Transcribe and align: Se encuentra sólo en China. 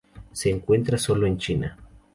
Se 0.31 0.49
encuentra 0.49 0.97
sólo 0.97 1.27
en 1.27 1.37
China. 1.37 1.77